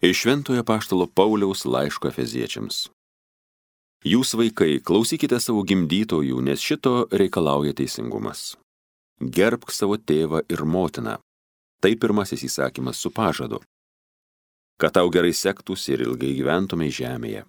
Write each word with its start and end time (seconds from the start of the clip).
Iš 0.00 0.16
Šventojo 0.20 0.62
Paštalo 0.64 1.06
Pauliaus 1.06 1.64
laiško 1.64 2.08
Efeziečiams. 2.08 2.84
Jūs 4.06 4.36
vaikai, 4.38 4.76
klausykite 4.78 5.40
savo 5.42 5.64
gimdytojų, 5.66 6.38
nes 6.38 6.62
šito 6.62 7.08
reikalauja 7.10 7.74
teisingumas. 7.74 8.52
Gerbk 9.18 9.74
savo 9.74 9.98
tėvą 9.98 10.44
ir 10.46 10.62
motiną. 10.62 11.16
Tai 11.82 11.90
pirmasis 11.98 12.46
įsakymas 12.46 13.02
su 13.02 13.10
pažadu. 13.10 13.58
Kad 14.78 14.94
tau 14.94 15.10
gerai 15.10 15.34
sektųsi 15.34 15.96
ir 15.96 16.06
ilgai 16.06 16.30
gyventumai 16.38 16.92
žemėje. 16.94 17.42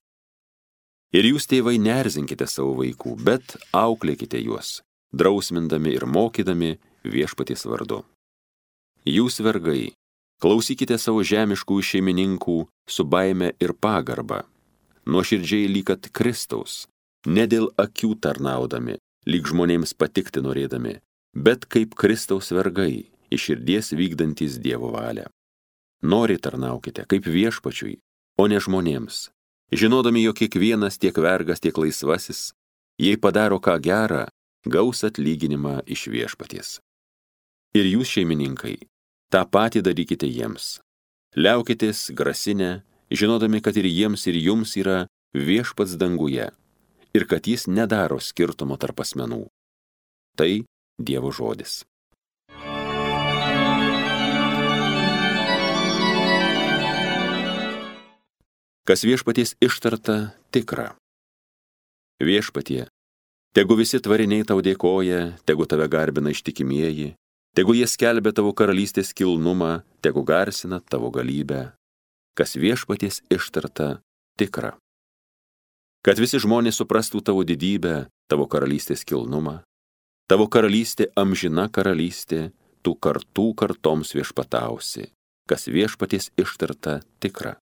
Ir 1.14 1.30
jūs 1.30 1.46
tėvai 1.46 1.78
nerzinkite 1.78 2.50
savo 2.50 2.74
vaikų, 2.82 3.14
bet 3.30 3.60
auklėkite 3.78 4.42
juos, 4.42 4.80
drausmindami 5.14 5.94
ir 5.94 6.10
mokydami 6.10 6.80
viešpaties 7.06 7.70
vardu. 7.70 8.02
Jūs 9.06 9.38
vergai, 9.46 9.94
Klausykite 10.40 10.96
savo 10.96 11.20
žemiškų 11.20 11.82
šeimininkų 11.84 12.58
su 12.88 13.04
baime 13.04 13.52
ir 13.60 13.74
pagarba, 13.76 14.46
nuoširdžiai 15.04 15.68
lygat 15.68 16.08
Kristaus, 16.16 16.86
ne 17.28 17.44
dėl 17.44 17.68
akių 17.76 18.14
tarnaudami, 18.24 18.96
lyg 19.28 19.50
žmonėms 19.52 19.92
patikti 20.00 20.40
norėdami, 20.46 21.00
bet 21.36 21.68
kaip 21.68 21.96
Kristaus 22.00 22.54
vergai, 22.56 23.10
iš 23.28 23.50
širdies 23.50 23.92
vykdantis 24.00 24.56
Dievo 24.64 24.94
valią. 24.96 25.28
Nori 26.08 26.38
tarnaukite 26.40 27.04
kaip 27.12 27.28
viešpačiui, 27.28 27.98
o 28.40 28.48
ne 28.48 28.62
žmonėms, 28.64 29.28
žinodami, 29.76 30.24
jog 30.24 30.40
kiekvienas 30.40 30.98
tiek 31.04 31.20
vergas, 31.20 31.60
tiek 31.60 31.76
laisvasis, 31.76 32.54
jei 32.96 33.20
padaro 33.20 33.60
ką 33.60 33.76
gerą, 33.84 34.24
gaus 34.64 35.04
atlyginimą 35.04 35.82
iš 35.84 36.08
viešpaties. 36.16 36.78
Ir 37.76 37.92
jūs 37.92 38.16
šeimininkai, 38.16 38.78
tą 39.30 39.46
patį 39.46 39.84
darykite 39.86 40.28
jiems. 40.30 40.80
Liaukitės 41.38 42.10
grasinę, 42.18 42.82
žinodami, 43.14 43.62
kad 43.62 43.78
ir 43.78 43.86
jiems 43.86 44.26
ir 44.30 44.38
jums 44.42 44.74
yra 44.82 45.06
viešpats 45.38 45.94
danguje 46.02 46.50
ir 47.14 47.26
kad 47.30 47.46
jis 47.48 47.68
nedaro 47.70 48.20
skirtumo 48.22 48.78
tarp 48.82 49.02
asmenų. 49.06 49.46
Tai 50.38 50.52
Dievo 51.00 51.32
žodis. 51.32 51.86
Kas 58.84 59.06
viešpaties 59.06 59.54
ištarta 59.62 60.34
tikra. 60.52 60.98
Viešpatie, 62.20 62.90
tegu 63.56 63.78
visi 63.80 64.02
tvariniai 64.02 64.44
tau 64.50 64.60
dėkoja, 64.66 65.38
tegu 65.48 65.70
tave 65.70 65.86
garbina 65.88 66.34
ištikimieji, 66.34 67.14
Tegu 67.60 67.74
jie 67.76 67.84
skelbia 67.92 68.32
tavo 68.32 68.54
karalystės 68.56 69.10
kilnumą, 69.12 69.82
tegu 70.00 70.22
garsina 70.24 70.78
tavo 70.80 71.10
galybę, 71.12 71.74
kas 72.40 72.56
viešpaties 72.56 73.18
ištarta 73.36 73.98
tikra. 74.40 74.78
Kad 76.00 76.22
visi 76.24 76.40
žmonės 76.40 76.80
suprastų 76.80 77.20
tavo 77.28 77.44
didybę, 77.44 78.08
tavo 78.32 78.46
karalystės 78.48 79.04
kilnumą, 79.04 79.58
tavo 80.32 80.48
karalystė 80.48 81.10
amžina 81.20 81.66
karalystė, 81.68 82.54
tu 82.80 82.96
kartų 82.96 83.50
kartoms 83.60 84.16
viešpatausi, 84.16 85.10
kas 85.44 85.68
viešpaties 85.68 86.32
ištarta 86.40 87.02
tikra. 87.20 87.58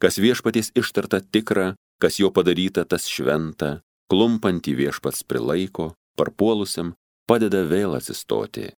Kas 0.00 0.16
viešpaties 0.16 0.72
ištarta 0.72 1.20
tikra, 1.20 1.74
kas 2.00 2.16
jo 2.16 2.32
padaryta 2.32 2.88
tas 2.88 3.04
šventa, 3.12 3.82
klumpantį 4.08 4.78
viešpats 4.80 5.20
prilaiko, 5.28 5.92
parpuolusiam 6.16 6.94
padeda 7.30 7.60
vėl 7.62 7.94
atsistoti, 7.94 8.72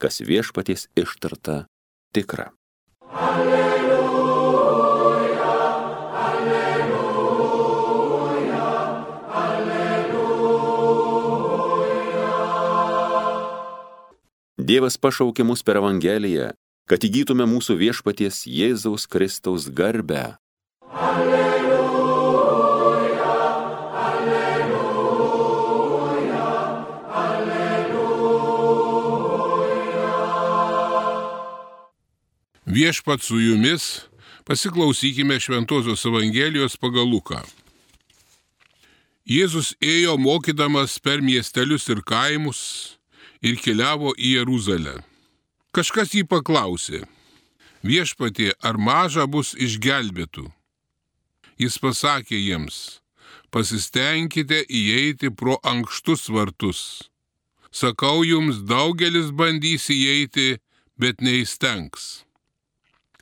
kas 0.00 0.22
viešpaties 0.24 0.86
ištarta 0.96 1.66
tikra. 2.16 2.46
Alleluja, 3.12 3.98
alleluja, 6.24 7.10
alleluja. 9.42 10.24
Dievas 14.56 14.96
pašaukė 14.96 15.44
mus 15.44 15.60
per 15.60 15.76
Evangeliją, 15.82 16.56
kad 16.88 17.04
įgytume 17.04 17.44
mūsų 17.44 17.76
viešpaties 17.84 18.46
Jėzaus 18.48 19.04
Kristaus 19.04 19.68
garbę. 19.68 20.40
Alleluja. 20.88 21.57
Viešpat 32.68 33.22
su 33.22 33.40
jumis, 33.40 34.00
pasiklausykime 34.44 35.40
Šventojios 35.40 36.04
Evangelijos 36.04 36.74
pagal 36.76 37.08
Luką. 37.08 37.40
Jėzus 39.24 39.70
ėjo 39.80 40.18
mokydamas 40.20 40.98
per 41.00 41.24
miestelius 41.24 41.88
ir 41.88 42.02
kaimus 42.04 42.60
ir 43.40 43.56
keliavo 43.56 44.12
į 44.20 44.34
Jeruzalę. 44.34 44.98
Kažkas 45.72 46.12
jį 46.12 46.26
paklausė, 46.28 47.00
viešpatie, 47.80 48.52
ar 48.60 48.76
maža 48.76 49.24
bus 49.24 49.54
išgelbėtų? 49.56 50.44
Jis 51.56 51.80
pasakė 51.80 52.36
jiems, 52.36 53.00
pasistengkite 53.48 54.60
įeiti 54.68 55.32
pro 55.32 55.56
ankštus 55.64 56.28
vartus. 56.28 57.08
Sakau 57.72 58.20
jums, 58.28 58.60
daugelis 58.60 59.32
bandys 59.32 59.88
įeiti, 59.88 60.58
bet 61.00 61.24
neįstengs. 61.24 62.27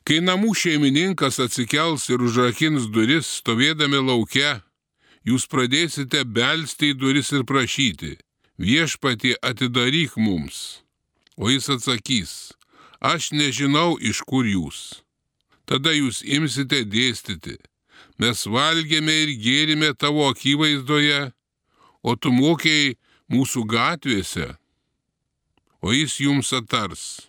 Kai 0.07 0.21
namų 0.23 0.53
šeimininkas 0.55 1.35
atsikels 1.43 2.05
ir 2.07 2.21
užrakins 2.23 2.85
duris, 2.95 3.27
stovėdami 3.41 3.99
laukia, 3.99 4.61
jūs 5.27 5.49
pradėsite 5.51 6.21
belsti 6.23 6.93
į 6.93 6.95
duris 7.01 7.33
ir 7.35 7.43
prašyti, 7.43 8.13
viešpatie 8.55 9.35
atidaryk 9.43 10.15
mums. 10.15 10.79
O 11.35 11.51
jis 11.51 11.67
atsakys, 11.75 12.31
aš 13.03 13.33
nežinau, 13.35 13.99
iš 13.99 14.23
kur 14.23 14.47
jūs. 14.47 15.03
Tada 15.67 15.91
jūs 15.91 16.23
imsite 16.23 16.85
dėstyti, 16.87 17.59
mes 18.15 18.47
valgėme 18.47 19.11
ir 19.25 19.35
gėrime 19.43 19.91
tavo 19.91 20.31
akivaizdoje, 20.31 21.33
o 21.99 22.15
tu 22.15 22.31
mokėjai 22.31 22.95
mūsų 23.27 23.67
gatvėse. 23.75 24.53
O 25.83 25.91
jis 25.91 26.21
jums 26.23 26.55
atars 26.55 27.27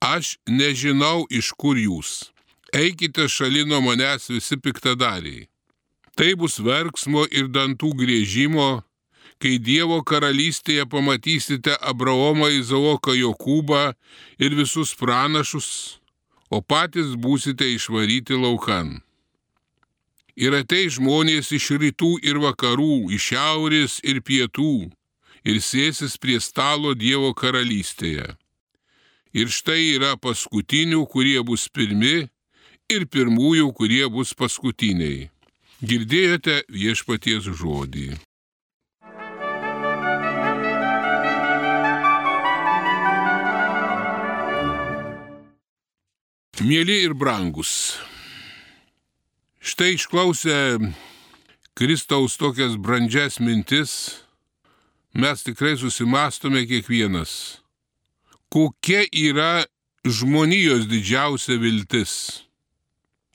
Aš 0.00 0.38
nežinau, 0.46 1.26
iš 1.30 1.50
kur 1.58 1.78
jūs. 1.78 2.30
Eikite 2.72 3.26
šalin 3.28 3.68
nuo 3.68 3.80
manęs 3.82 4.28
visi 4.30 4.56
piktadariai. 4.56 5.48
Tai 6.14 6.34
bus 6.38 6.58
verksmo 6.62 7.24
ir 7.30 7.48
dantų 7.50 7.92
grėžimo, 7.98 8.82
kai 9.42 9.58
Dievo 9.58 9.98
karalystėje 10.02 10.86
pamatysite 10.90 11.76
Abraomą, 11.78 12.50
Izaoką, 12.60 13.14
Jokūbą 13.14 13.82
ir 14.38 14.54
visus 14.58 14.94
pranašus, 14.98 15.98
o 16.50 16.62
patys 16.62 17.14
būsite 17.14 17.66
išvaryti 17.74 18.38
laukan. 18.38 18.98
Ir 20.38 20.54
atei 20.54 20.86
žmonės 20.90 21.50
iš 21.54 21.72
rytų 21.82 22.18
ir 22.22 22.38
vakarų, 22.38 23.10
iš 23.14 23.32
šiaurės 23.32 23.98
ir 24.06 24.22
pietų, 24.22 24.90
ir 25.42 25.62
sėsis 25.62 26.18
prie 26.18 26.38
stalo 26.42 26.94
Dievo 26.94 27.32
karalystėje. 27.34 28.36
Ir 29.36 29.50
štai 29.52 29.94
yra 29.98 30.14
paskutinių, 30.16 31.02
kurie 31.12 31.40
bus 31.44 31.66
pirmi, 31.68 32.28
ir 32.88 33.04
pirmųjų, 33.12 33.68
kurie 33.76 34.06
bus 34.08 34.32
paskutiniai. 34.32 35.28
Girdėjote 35.84 36.62
viešpaties 36.72 37.50
žodį. 37.60 38.16
Mėly 46.58 46.96
ir 47.04 47.14
brangus. 47.14 48.00
Štai 49.62 49.92
išklausę 49.94 50.56
Kristaus 51.78 52.34
tokias 52.40 52.74
brandžias 52.80 53.38
mintis, 53.38 53.92
mes 55.14 55.44
tikrai 55.46 55.76
susimastome 55.78 56.64
kiekvienas 56.66 57.57
kokia 58.52 59.04
yra 59.12 59.64
žmonijos 60.04 60.88
didžiausia 60.88 61.58
viltis. 61.60 62.44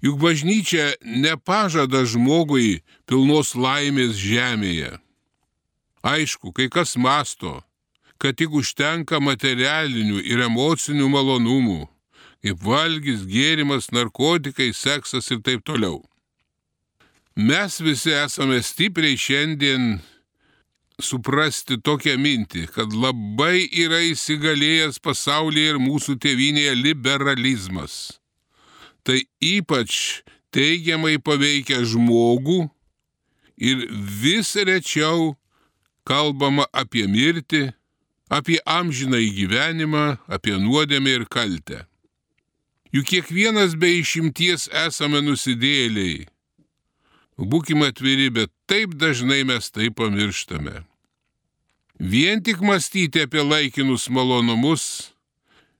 Juk 0.04 0.20
bažnyčia 0.20 0.94
nepažada 1.02 2.04
žmogui 2.04 2.82
pilnos 3.08 3.54
laimės 3.56 4.18
žemėje. 4.20 4.98
Aišku, 6.04 6.52
kai 6.52 6.68
kas 6.68 6.98
masto, 7.00 7.62
kad 8.20 8.36
tik 8.36 8.52
užtenka 8.52 9.22
materialinių 9.24 10.20
ir 10.28 10.44
emocinių 10.44 11.08
malonumų, 11.08 11.86
kaip 12.44 12.66
valgys, 12.68 13.24
gėrimas, 13.24 13.88
narkotikai, 13.96 14.74
seksas 14.76 15.32
ir 15.32 15.40
taip 15.40 15.64
toliau. 15.64 16.02
Mes 17.40 17.80
visi 17.82 18.12
esame 18.12 18.60
stipriai 18.62 19.16
šiandien 19.18 20.02
suprasti 21.02 21.80
tokią 21.82 22.18
mintį, 22.22 22.68
kad 22.74 22.94
labai 22.94 23.66
yra 23.70 24.02
įsigalėjęs 24.12 25.00
pasaulyje 25.04 25.74
ir 25.74 25.80
mūsų 25.82 26.18
tėvinėje 26.22 26.76
liberalizmas. 26.76 28.20
tai 29.04 29.26
ypač 29.44 30.24
teigiamai 30.56 31.18
paveikia 31.20 31.82
žmogų 31.84 32.70
ir 33.60 33.88
vis 34.24 34.56
rečiau 34.56 35.34
kalbama 36.08 36.66
apie 36.72 37.04
mirtį, 37.08 37.74
apie 38.32 38.60
amžiną 38.66 39.20
įgyvenimą, 39.20 40.06
apie 40.28 40.56
nuodėmę 40.60 41.18
ir 41.20 41.26
kaltę. 41.28 41.84
Juk 42.94 43.10
kiekvienas 43.10 43.76
be 43.76 43.90
išimties 44.00 44.70
esame 44.86 45.22
nusidėliai. 45.26 46.28
Būkime 47.38 47.90
atviri, 47.90 48.30
bet 48.30 48.52
taip 48.70 48.94
dažnai 49.00 49.44
mes 49.48 49.70
tai 49.74 49.90
pamirštame. 49.90 50.84
Vien 52.00 52.42
tik 52.44 52.62
mąstyti 52.62 53.24
apie 53.26 53.42
laikinus 53.42 54.10
malonumus, 54.10 55.14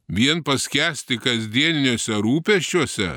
vien 0.08 0.44
paskesti 0.46 1.20
kasdieniniuose 1.22 2.18
rūpeščiuose, 2.22 3.12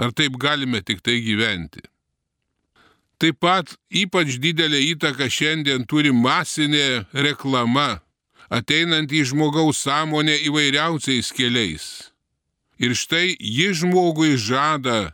ar 0.00 0.12
taip 0.14 0.38
galime 0.38 0.82
tik 0.82 1.02
tai 1.02 1.20
gyventi? 1.24 1.82
Taip 3.20 3.36
pat 3.42 3.74
ypač 3.92 4.38
didelę 4.40 4.78
įtaką 4.94 5.28
šiandien 5.28 5.84
turi 5.84 6.12
masinė 6.14 7.04
reklama, 7.12 8.00
ateinant 8.48 9.12
į 9.12 9.26
žmogaus 9.30 9.82
sąmonę 9.84 10.38
įvairiausiais 10.48 11.28
keliais. 11.36 11.86
Ir 12.80 12.96
štai 12.96 13.36
ji 13.36 13.68
žmogui 13.76 14.38
žada 14.40 15.12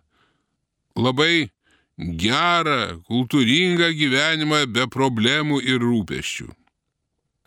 labai 0.94 1.50
gerą, 1.98 3.02
kultūringą 3.08 3.90
gyvenimą 3.96 4.66
be 4.68 4.86
problemų 4.92 5.60
ir 5.64 5.80
rūpeščių. 5.80 6.48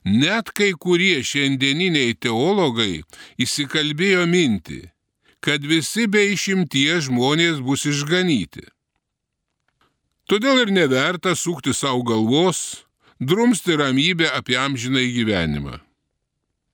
Net 0.10 0.50
kai 0.56 0.72
kurie 0.74 1.20
šiandieniniai 1.22 2.16
teologai 2.18 3.04
įsikalbėjo 3.38 4.26
mintį, 4.26 4.82
kad 5.44 5.62
visi 5.62 6.08
be 6.08 6.24
išimties 6.34 7.10
žmonės 7.10 7.60
bus 7.62 7.86
išganyti. 7.86 8.66
Todėl 10.30 10.64
ir 10.66 10.72
neverta 10.74 11.36
sukti 11.36 11.74
savo 11.74 12.04
galvos, 12.06 12.86
drumsti 13.20 13.78
ramybę 13.78 14.30
apie 14.34 14.58
amžinai 14.58 15.10
gyvenimą. 15.14 15.80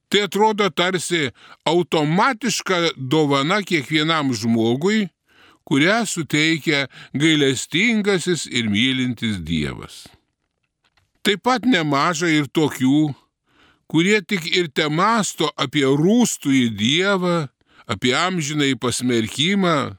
Tai 0.10 0.22
atrodo 0.27 0.69
tarsi 0.69 1.31
automatiška 1.66 2.95
dovana 2.95 3.62
kiekvienam 3.66 4.33
žmogui, 4.38 5.10
kurią 5.65 6.03
suteikia 6.09 6.85
gailestingasis 7.13 8.45
ir 8.47 8.69
mylintis 8.69 9.41
Dievas. 9.45 10.06
Taip 11.25 11.41
pat 11.45 11.65
nemaža 11.65 12.29
ir 12.29 12.47
tokių, 12.53 13.12
kurie 13.89 14.21
tik 14.21 14.45
ir 14.53 14.69
te 14.69 14.88
masto 14.89 15.50
apie 15.57 15.85
rūstų 15.85 16.53
į 16.53 16.65
Dievą, 16.77 17.38
apie 17.89 18.13
amžinai 18.17 18.75
pasmerkimą, 18.77 19.95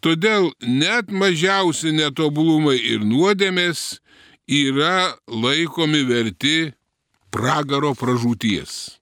Todėl 0.00 0.48
net 0.64 1.10
mažiausi 1.12 1.92
netobulumai 1.92 2.78
ir 2.80 3.02
nuodėmės 3.04 4.00
yra 4.48 5.12
laikomi 5.28 6.00
verti 6.08 6.72
pragaro 7.30 7.92
pražūties. 7.92 8.96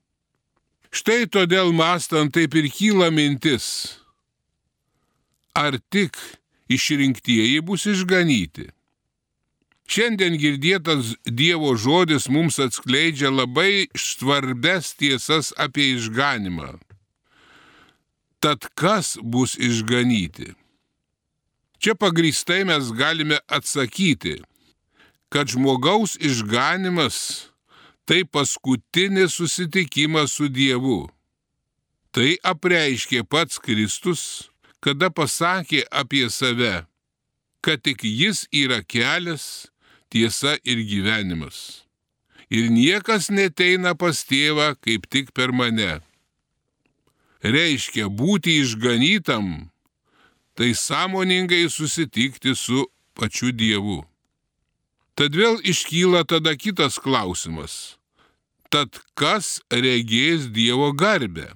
Štai 0.91 1.29
todėl 1.31 1.71
mastant 1.77 2.35
taip 2.35 2.57
ir 2.59 2.67
kyla 2.75 3.13
mintis, 3.15 3.98
ar 5.59 5.79
tik 5.93 6.17
išrinktieji 6.71 7.61
bus 7.67 7.87
išganyti. 7.91 8.69
Šiandien 9.89 10.37
girdėtas 10.37 11.15
Dievo 11.25 11.73
žodis 11.81 12.29
mums 12.29 12.59
atskleidžia 12.61 13.31
labai 13.33 13.89
svarbes 13.97 14.93
tiesas 15.01 15.55
apie 15.57 15.95
išganimą. 15.97 16.77
Tad 18.39 18.69
kas 18.79 19.17
bus 19.23 19.57
išganyti? 19.57 20.53
Čia 21.81 21.95
pagrįstai 21.97 22.67
mes 22.69 22.91
galime 22.93 23.39
atsakyti, 23.49 24.43
kad 25.33 25.49
žmogaus 25.49 26.19
išganimas 26.21 27.49
tai 28.09 28.25
paskutinis 28.25 29.37
susitikimas 29.41 30.37
su 30.37 30.49
Dievu. 30.53 31.07
Tai 32.13 32.31
apreiškė 32.53 33.25
pats 33.29 33.61
Kristus, 33.61 34.49
kada 34.81 35.11
pasakė 35.11 35.85
apie 35.91 36.29
save, 36.31 36.87
kad 37.65 37.83
tik 37.83 38.05
Jis 38.05 38.47
yra 38.55 38.83
kelias, 38.83 39.69
tiesa 40.11 40.57
ir 40.65 40.83
gyvenimas. 40.89 41.85
Ir 42.49 42.71
niekas 42.73 43.29
neteina 43.29 43.93
pas 43.99 44.23
tėvą 44.25 44.73
kaip 44.81 45.09
tik 45.13 45.35
per 45.37 45.53
mane. 45.53 45.99
Reiškia 47.45 48.09
būti 48.09 48.57
išganytam 48.63 49.69
tai 50.59 50.73
sąmoningai 50.75 51.69
susitikti 51.71 52.55
su 52.57 52.87
pačiu 53.15 53.53
Dievu. 53.55 54.01
Tad 55.15 55.37
vėl 55.39 55.61
iškyla 55.63 56.25
tada 56.27 56.57
kitas 56.59 56.99
klausimas. 56.99 57.99
Tad 58.71 58.99
kas 59.15 59.61
regės 59.71 60.49
Dievo 60.51 60.91
garbę? 60.93 61.53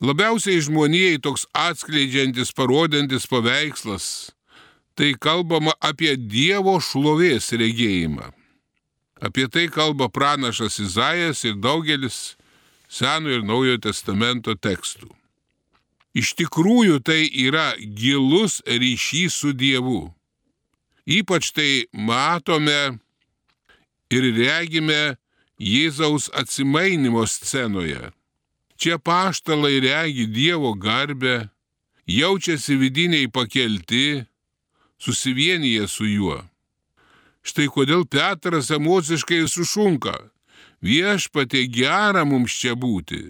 Labiausiai 0.00 0.62
žmonijai 0.64 1.18
toks 1.20 1.44
atskleidžiantis, 1.52 2.54
parodantis 2.56 3.26
paveikslas, 3.28 4.32
tai 4.96 5.12
kalbama 5.20 5.74
apie 5.84 6.14
Dievo 6.16 6.78
šlovės 6.80 7.52
regėjimą. 7.52 8.30
Apie 9.20 9.44
tai 9.52 9.66
kalba 9.68 10.08
pranašas 10.08 10.78
Izaijas 10.80 11.44
ir 11.44 11.58
daugelis 11.60 12.38
Senojo 12.88 13.42
ir 13.42 13.44
Naujojo 13.44 13.82
testamento 13.84 14.56
tekstų. 14.56 15.10
Iš 16.16 16.32
tikrųjų 16.40 17.02
tai 17.04 17.28
yra 17.28 17.76
gilus 17.78 18.58
ryšys 18.66 19.36
su 19.36 19.52
Dievu. 19.52 20.08
Ypač 21.04 21.52
tai 21.52 21.84
matome 21.92 22.96
ir 24.10 24.26
regime 24.34 25.18
Jėzaus 25.60 26.30
atsimainimo 26.32 27.26
scenoje. 27.28 28.08
Čia 28.80 28.96
paštalai 28.98 29.80
regi 29.84 30.24
Dievo 30.26 30.72
garbę, 30.74 31.50
jaučiasi 32.08 32.78
vidiniai 32.80 33.28
pakelti, 33.28 34.24
susivienyje 34.96 35.88
su 35.88 36.08
juo. 36.08 36.38
Štai 37.44 37.68
kodėl 37.72 38.06
Petras 38.08 38.72
emociškai 38.72 39.44
sušunka. 39.48 40.16
Viešpatė 40.80 41.66
gera 41.68 42.24
mums 42.24 42.56
čia 42.56 42.72
būti 42.72 43.28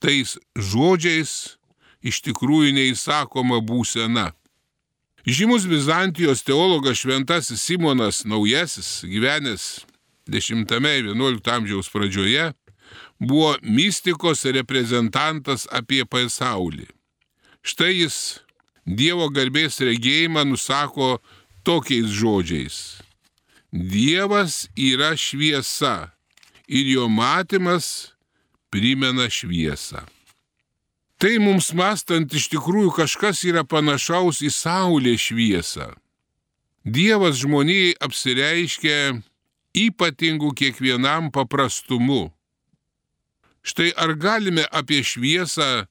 tais 0.00 0.36
žodžiais 0.56 1.56
iš 2.00 2.20
tikrųjų 2.24 2.72
neįsakoma 2.74 3.60
būsena. 3.64 4.32
Žymus 5.28 5.66
Bizantijos 5.68 6.40
teologas 6.46 7.02
Šventasis 7.02 7.60
Simonas 7.60 8.24
Naujasis, 8.24 9.02
gyvenęs 9.04 9.84
10-11 10.30 11.52
amžiaus 11.52 11.92
pradžioje, 11.92 12.54
buvo 13.18 13.56
mystikos 13.62 14.44
reprezentantas 14.44 15.66
apie 15.70 16.04
pasaulį. 16.04 16.88
Štai 17.62 17.92
jis 18.02 18.40
Dievo 18.90 19.28
garbės 19.30 19.76
regėjimą 19.84 20.46
nusako 20.48 21.18
tokiais 21.62 22.08
žodžiais. 22.10 22.78
Dievas 23.70 24.64
yra 24.74 25.12
šviesa 25.14 26.10
ir 26.66 26.88
jo 26.96 27.06
matymas 27.06 28.16
primena 28.72 29.28
šviesą. 29.30 30.02
Tai 31.20 31.34
mums 31.44 31.68
mastant 31.76 32.32
iš 32.32 32.48
tikrųjų 32.54 32.94
kažkas 32.96 33.44
yra 33.44 33.62
panašaus 33.68 34.40
į 34.40 34.48
Saulės 34.56 35.28
šviesą. 35.28 35.90
Dievas 36.82 37.42
žmonijai 37.42 37.92
apsireiškia 38.00 39.20
ypatingų 39.76 40.54
kiekvienam 40.56 41.28
paprastumu. 41.34 42.30
Štai 43.66 43.92
ar 43.96 44.14
galime 44.16 44.64
apie 44.70 45.02
šviesą 45.04 45.86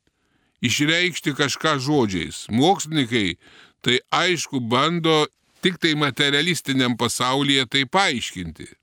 išreikšti 0.66 1.36
kažką 1.38 1.78
žodžiais? 1.84 2.48
Mokslininkai 2.50 3.38
tai 3.86 4.02
aišku 4.12 4.60
bando 4.60 5.28
tik 5.62 5.78
tai 5.80 5.94
materialistiniam 5.96 6.98
pasaulyje 6.98 7.68
tai 7.70 7.86
paaiškinti 7.86 8.80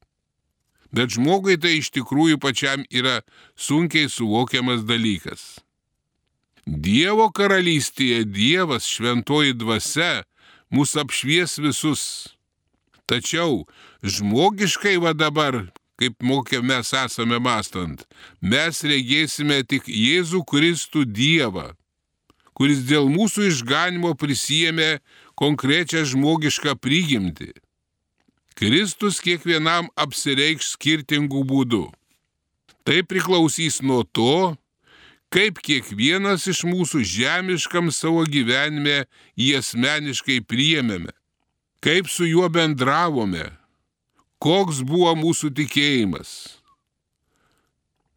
bet 0.96 1.12
žmogui 1.16 1.58
tai 1.60 1.76
iš 1.80 1.90
tikrųjų 1.94 2.38
pačiam 2.40 2.84
yra 2.88 3.20
sunkiai 3.58 4.08
suvokiamas 4.12 4.84
dalykas. 4.88 5.58
Dievo 6.66 7.28
karalystėje 7.30 8.24
Dievas 8.26 8.88
šventoji 8.90 9.54
dvasia 9.60 10.24
mus 10.72 10.96
apšvies 10.98 11.58
visus. 11.62 12.02
Tačiau 13.06 13.66
žmogiškai 14.02 14.96
va 15.02 15.12
dabar, 15.14 15.68
kaip 16.00 16.22
mokė 16.22 16.60
mes 16.62 16.92
esame 16.92 17.38
mastant, 17.42 18.04
mes 18.40 18.82
regėsime 18.84 19.62
tik 19.64 19.88
Jėzų 19.88 20.42
Kristų 20.48 21.04
Dievą, 21.08 21.70
kuris 22.56 22.84
dėl 22.88 23.08
mūsų 23.12 23.50
išganimo 23.50 24.14
prisijėmė 24.16 24.98
konkrečią 25.36 26.04
žmogišką 26.08 26.76
prigimtį. 26.80 27.52
Kristus 28.56 29.20
kiekvienam 29.20 29.90
apsireikš 30.00 30.72
skirtingų 30.76 31.42
būdų. 31.44 31.82
Tai 32.88 33.02
priklausys 33.04 33.82
nuo 33.84 34.00
to, 34.16 34.54
kaip 35.28 35.60
kiekvienas 35.60 36.46
iš 36.48 36.62
mūsų 36.64 37.02
žemiškam 37.04 37.90
savo 37.92 38.24
gyvenime 38.24 39.04
jį 39.36 39.58
asmeniškai 39.58 40.38
priėmėme, 40.48 41.12
kaip 41.84 42.08
su 42.08 42.24
juo 42.24 42.48
bendravome, 42.48 43.50
koks 44.42 44.82
buvo 44.86 45.14
mūsų 45.16 45.50
tikėjimas. 45.56 46.30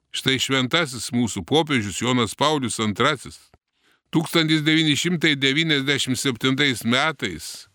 Štai 0.10 0.40
šventasis 0.42 1.12
mūsų 1.14 1.44
popiežius 1.46 2.02
Jonas 2.02 2.36
Paulius 2.36 2.80
II 2.80 2.88
1997 4.10 6.86
metais 6.86 7.70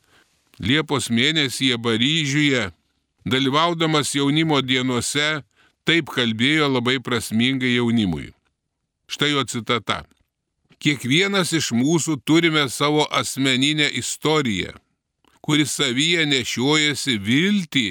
Liepos 0.59 1.11
mėnesyje 1.11 1.79
Paryžiuje, 1.83 2.69
dalyvaudamas 3.27 4.13
jaunimo 4.15 4.61
dienose, 4.63 5.43
taip 5.83 6.13
kalbėjo 6.15 6.69
labai 6.71 7.01
prasmingai 7.03 7.75
jaunimui. 7.75 8.31
Štai 9.11 9.33
jo 9.33 9.43
citata. 9.51 10.05
Kiekvienas 10.79 11.51
iš 11.57 11.73
mūsų 11.75 12.21
turime 12.23 12.69
savo 12.71 13.09
asmeninę 13.11 13.89
istoriją, 13.99 14.77
kuri 15.43 15.67
savyje 15.67 16.23
nešiojasi 16.29 17.19
viltį 17.19 17.89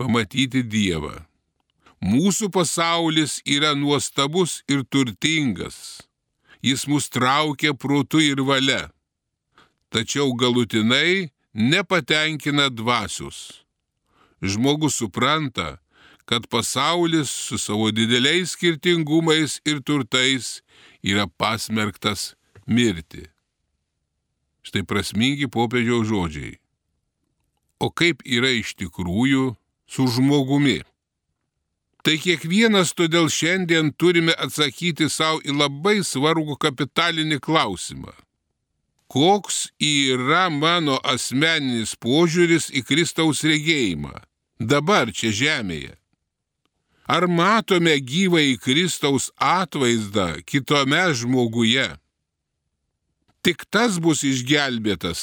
pamatyti 0.00 0.62
Dievą. 0.64 1.18
Mūsų 2.00 2.48
pasaulis 2.54 3.40
yra 3.44 3.74
nuostabus 3.76 4.62
ir 4.72 4.86
turtingas. 4.88 6.00
Jis 6.64 6.86
mus 6.88 7.10
traukia 7.12 7.74
protu 7.76 8.22
ir 8.24 8.40
valia. 8.48 8.88
Tačiau 9.92 10.32
galutinai 10.40 11.28
nepatenkina 11.52 12.70
dvasius. 12.72 13.60
Žmogus 14.40 14.96
supranta, 14.96 15.76
kad 16.24 16.48
pasaulis 16.48 17.28
su 17.28 17.60
savo 17.60 17.90
dideliais 17.92 18.54
skirtingumais 18.56 19.60
ir 19.68 19.82
turtais 19.84 20.60
yra 21.04 21.28
pasmerktas 21.28 22.32
mirti. 22.64 23.26
Štai 24.64 24.86
prasmingi 24.88 25.50
popiežiaus 25.52 26.08
žodžiai. 26.08 26.56
O 27.80 27.88
kaip 27.92 28.24
yra 28.24 28.52
iš 28.52 28.76
tikrųjų 28.80 29.59
su 29.90 30.06
žmogumi? 30.06 30.78
Tai 32.00 32.16
kiekvienas 32.22 32.94
todėl 32.96 33.28
šiandien 33.28 33.92
turime 33.92 34.32
atsakyti 34.46 35.10
savo 35.12 35.42
į 35.44 35.52
labai 35.58 36.00
svarbų 36.06 36.56
kapitalinį 36.62 37.40
klausimą. 37.44 38.14
Koks 39.10 39.66
yra 39.82 40.46
mano 40.54 40.96
asmeninis 41.02 41.96
požiūris 41.98 42.70
į 42.70 42.84
Kristaus 42.86 43.42
regėjimą 43.44 44.14
dabar 44.60 45.10
čia 45.12 45.32
žemėje? 45.34 45.96
Ar 47.10 47.26
matome 47.26 47.96
gyvą 47.98 48.38
į 48.52 48.58
Kristaus 48.62 49.32
atvaizdą 49.34 50.44
kitome 50.46 51.02
žmoguje? 51.18 51.88
Tik 53.42 53.64
tas 53.72 53.96
bus 53.98 54.22
išgelbėtas, 54.22 55.20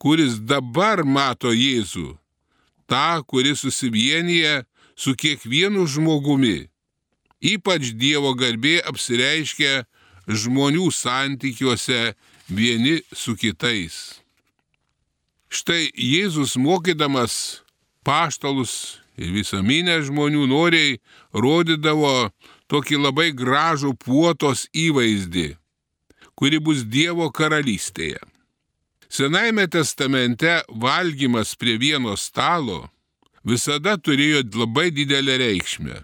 kuris 0.00 0.38
dabar 0.40 1.02
mato 1.04 1.52
Jėzų, 1.52 2.14
tą, 2.88 3.22
kuris 3.28 3.62
susivienyje 3.62 4.64
su 4.98 5.14
kiekvienu 5.14 5.86
žmogumi. 5.86 6.68
Ypač 7.38 7.92
Dievo 7.94 8.32
garbė 8.34 8.80
apsireiškia 8.90 9.84
žmonių 10.26 10.88
santykiuose 10.92 12.14
vieni 12.50 12.98
su 13.14 13.36
kitais. 13.38 14.18
Štai 15.48 15.88
Jėzus 15.94 16.58
mokydamas 16.60 17.62
paštalus 18.04 18.98
ir 19.16 19.32
visą 19.32 19.62
minę 19.64 20.00
žmonių 20.04 20.48
noriai 20.50 20.98
rodydavo 21.32 22.28
tokį 22.68 22.98
labai 23.06 23.30
gražų 23.32 23.94
puotos 24.02 24.66
įvaizdį, 24.76 25.54
kuri 26.36 26.60
bus 26.60 26.84
Dievo 26.84 27.30
karalystėje. 27.32 28.20
Senajame 29.08 29.66
testamente 29.68 30.62
valgymas 30.68 31.54
prie 31.56 31.78
vieno 31.80 32.16
stalo 32.16 32.88
visada 33.44 33.96
turėjo 33.96 34.44
labai 34.60 34.90
didelę 34.92 35.38
reikšmę. 35.40 36.02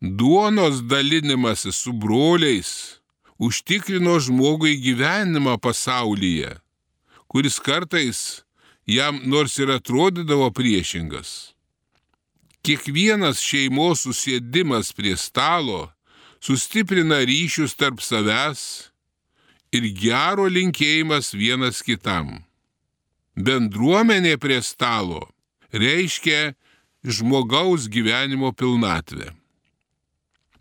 Duonos 0.00 0.82
dalinimas 0.88 1.66
su 1.76 1.92
broliais 1.92 3.00
užtikrino 3.38 4.18
žmogui 4.20 4.78
gyvenimą 4.80 5.58
pasaulyje, 5.58 6.56
kuris 7.28 7.58
kartais 7.60 8.44
jam 8.86 9.20
nors 9.24 9.58
ir 9.58 9.72
atrodydavo 9.74 10.50
priešingas. 10.54 11.52
Kiekvienas 12.64 13.42
šeimos 13.44 14.06
susėdimas 14.06 14.94
prie 14.96 15.16
stalo 15.20 15.90
sustiprina 16.40 17.20
ryšius 17.28 17.76
tarp 17.76 18.00
savęs 18.00 18.90
ir 19.74 19.86
gero 19.98 20.46
linkėjimas 20.50 21.32
vienas 21.34 21.82
kitam. 21.82 22.44
Bendruomenė 23.34 24.36
prie 24.38 24.60
stalo 24.62 25.26
reiškia 25.74 26.54
žmogaus 27.04 27.88
gyvenimo 27.90 28.52
pilnatvę. 28.54 29.32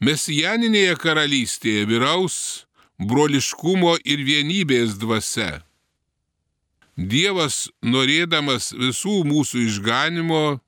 Mesijaninėje 0.03 0.96
karalystėje 1.00 1.86
vyraus 1.88 2.38
broliškumo 3.00 3.96
ir 4.03 4.24
vienybės 4.25 4.98
dvasia. 5.00 5.62
Dievas, 6.98 7.70
norėdamas 7.82 8.74
visų 8.77 9.24
mūsų 9.25 9.63
išganimo, 9.70 10.60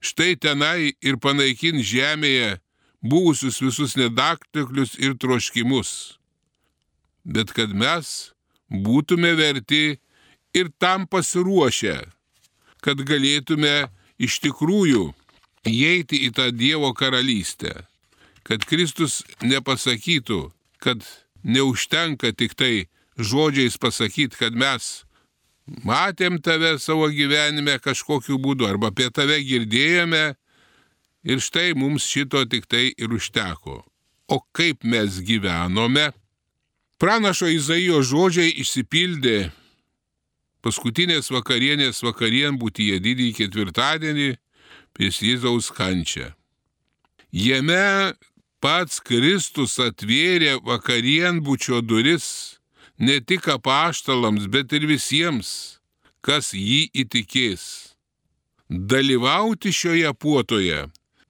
štai 0.00 0.36
tenai 0.40 0.94
ir 1.04 1.18
panaikin 1.20 1.82
žemėje 1.84 2.58
buvusius 3.04 3.60
visus 3.60 3.96
nedakteklius 4.00 4.96
ir 4.96 5.18
troškimus, 5.20 6.16
bet 7.24 7.52
kad 7.56 7.72
mes 7.72 8.32
būtume 8.70 9.34
verti 9.38 9.98
ir 10.54 10.70
tam 10.78 11.08
pasiruošę 11.10 11.98
kad 12.84 13.00
galėtume 13.00 13.88
iš 14.20 14.40
tikrųjų 14.44 15.08
įeiti 15.68 16.20
į 16.28 16.32
tą 16.36 16.50
Dievo 16.52 16.92
karalystę. 16.96 17.86
Kad 18.44 18.66
Kristus 18.68 19.22
nepasakytų, 19.40 20.50
kad 20.84 21.00
neužtenka 21.40 22.34
tik 22.36 22.52
tai 22.60 22.86
žodžiais 23.16 23.78
pasakyti, 23.80 24.36
kad 24.36 24.52
mes 24.52 25.06
matėm 25.88 26.36
tave 26.44 26.74
savo 26.78 27.08
gyvenime 27.08 27.78
kažkokiu 27.80 28.36
būdu 28.36 28.68
arba 28.68 28.92
apie 28.92 29.08
tave 29.08 29.40
girdėjome 29.48 30.34
ir 31.24 31.40
štai 31.40 31.72
mums 31.78 32.04
šito 32.04 32.44
tik 32.44 32.68
tai 32.68 32.90
ir 32.92 33.16
užteko. 33.16 33.80
O 34.28 34.40
kaip 34.52 34.84
mes 34.84 35.22
gyvenome? 35.24 36.10
Pranašo 36.98 37.48
Izaijo 37.50 38.00
žodžiai 38.06 38.52
išsipildė 38.62 39.50
paskutinės 40.64 41.32
vakarienės 41.34 42.00
vakarien 42.06 42.56
būtyje 42.60 43.00
didįjį 43.02 43.34
ketvirtadienį 43.40 44.30
prieš 44.94 45.20
Jėzaus 45.26 45.72
kančią. 45.74 46.30
Jame 47.34 48.14
pats 48.62 49.02
Kristus 49.02 49.76
atvėrė 49.82 50.60
vakarienbučio 50.64 51.82
duris 51.82 52.26
ne 52.98 53.18
tik 53.20 53.48
apaštalams, 53.50 54.46
bet 54.46 54.72
ir 54.72 54.86
visiems, 54.86 55.80
kas 56.22 56.54
jį 56.54 56.86
įtikės. 57.02 57.64
Dalyvauti 58.70 59.74
šioje 59.74 60.14
puotoje 60.14 60.84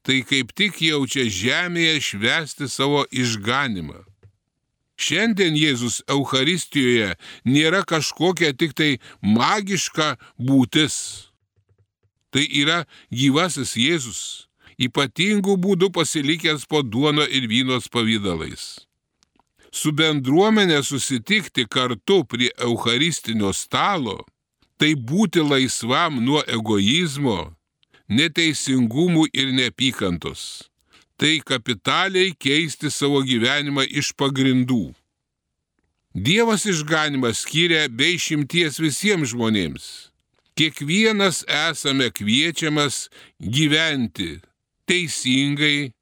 tai 0.05 0.21
kaip 0.29 0.53
tik 0.53 0.83
jaučia 0.85 1.25
žemėje 1.25 2.01
švesti 2.05 2.69
savo 2.69 3.07
išganimą. 3.09 4.05
Šiandien 4.97 5.57
Jėzus 5.59 6.03
Euharistijoje 6.11 7.15
nėra 7.45 7.83
kažkokia 7.87 8.55
tik 8.55 8.75
tai 8.79 8.99
magiška 9.21 10.15
būtis. 10.39 10.97
Tai 12.31 12.45
yra 12.47 12.85
gyvasis 13.11 13.75
Jėzus, 13.79 14.21
ypatingų 14.79 15.57
būdų 15.59 15.91
pasilikęs 15.95 16.67
po 16.71 16.83
duono 16.83 17.27
ir 17.27 17.49
vynos 17.51 17.91
pavydalais. 17.91 18.87
Su 19.75 19.91
bendruomenė 19.91 20.83
susitikti 20.87 21.67
kartu 21.67 22.23
prie 22.31 22.53
Eucharistinio 22.63 23.51
stalo- 23.53 24.21
tai 24.79 24.95
būti 24.95 25.43
laisvam 25.43 26.23
nuo 26.23 26.43
egoizmo, 26.47 27.55
neteisingumų 28.09 29.27
ir 29.33 29.51
neapykantos 29.59 30.71
tai 31.25 31.41
kapitaliai 31.41 32.35
keisti 32.37 32.91
savo 32.93 33.23
gyvenimą 33.25 33.87
iš 33.89 34.11
pagrindų. 34.21 34.91
Dievas 36.13 36.67
išganimą 36.69 37.31
skiria 37.33 37.87
be 37.89 38.11
išimties 38.13 38.77
visiems 38.77 39.31
žmonėms. 39.33 39.87
Kiekvienas 40.53 41.39
esame 41.49 42.11
kviečiamas 42.13 43.09
gyventi 43.41 44.43
teisingai 44.85 45.95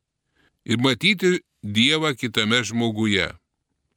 ir 0.66 0.82
matyti 0.82 1.38
Dievą 1.62 2.10
kitame 2.18 2.58
žmoguje. 2.66 3.28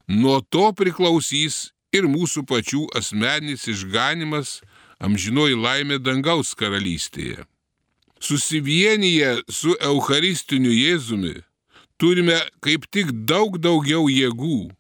Nuo 0.06 0.38
to 0.54 0.70
priklausys 0.78 1.72
ir 1.90 2.06
mūsų 2.06 2.46
pačių 2.46 2.86
asmeninis 3.02 3.66
išganimas 3.74 4.60
amžinoji 5.02 5.58
laimė 5.58 5.98
dangaus 6.06 6.54
karalystėje 6.54 7.50
susivienyje 8.20 9.42
su 9.50 9.76
Eucharistiniu 9.80 10.72
Jėzumi, 10.72 11.36
turime 11.98 12.40
kaip 12.62 12.88
tik 12.92 13.12
daug 13.30 13.60
daugiau 13.60 14.10
jėgų. 14.10 14.72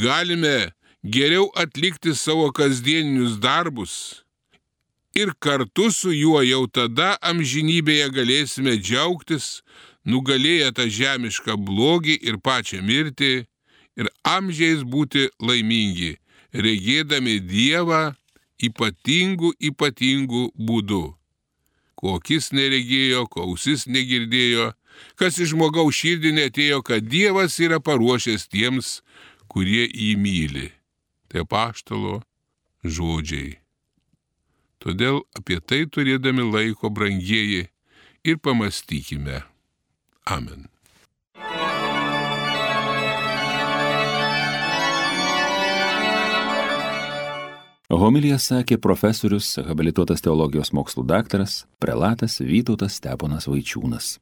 Galime 0.00 0.72
geriau 1.04 1.50
atlikti 1.60 2.14
savo 2.16 2.50
kasdieninius 2.52 3.36
darbus 3.40 4.24
ir 5.14 5.32
kartu 5.38 5.90
su 5.90 6.12
juo 6.12 6.42
jau 6.42 6.66
tada 6.66 7.14
amžinybėje 7.22 8.08
galėsime 8.16 8.76
džiaugtis, 8.80 9.62
nugalėję 10.04 10.72
tą 10.76 10.88
žemišką 10.98 11.56
blogį 11.68 12.18
ir 12.28 12.40
pačią 12.42 12.82
mirtį 12.82 13.32
ir 14.00 14.10
amžiais 14.26 14.82
būti 14.82 15.28
laimingi, 15.40 16.16
regėdami 16.52 17.38
Dievą 17.40 18.02
ypatingų, 18.58 19.54
ypatingų 19.70 20.48
būdų. 20.58 21.04
Kokis 22.04 22.50
neregėjo, 22.52 23.22
kausis 23.32 23.86
negirdėjo, 23.88 24.74
kas 25.16 25.38
iš 25.40 25.54
žmogaus 25.54 25.96
širdį 25.96 26.34
netėjo, 26.36 26.82
kad 26.84 27.06
Dievas 27.08 27.56
yra 27.64 27.78
paruošęs 27.80 28.44
tiems, 28.52 28.98
kurie 29.48 29.86
jį 29.88 30.10
myli. 30.20 30.66
Tai 31.32 31.46
paštalo 31.48 32.18
žodžiai. 32.84 33.56
Todėl 34.84 35.22
apie 35.32 35.62
tai 35.64 35.86
turėdami 35.88 36.44
laiko, 36.44 36.92
brangieji, 36.92 37.70
ir 38.20 38.36
pamastykime. 38.36 39.40
Amen. 40.28 40.73
Homilija 48.00 48.38
sakė 48.40 48.78
profesorius, 48.82 49.52
habilituotas 49.68 50.22
teologijos 50.24 50.72
mokslų 50.74 51.04
daktaras, 51.06 51.64
prelatas 51.78 52.40
Vytautas 52.42 52.96
Steponas 52.98 53.46
Vaičiūnas. 53.46 54.16